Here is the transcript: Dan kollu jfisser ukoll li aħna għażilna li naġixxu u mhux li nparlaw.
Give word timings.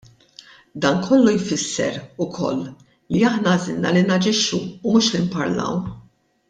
Dan 0.85 0.95
kollu 1.07 1.33
jfisser 1.41 1.99
ukoll 2.27 2.63
li 3.17 3.23
aħna 3.33 3.53
għażilna 3.55 3.95
li 3.99 4.03
naġixxu 4.13 4.63
u 4.65 4.95
mhux 4.95 5.15
li 5.17 5.27
nparlaw. 5.29 5.83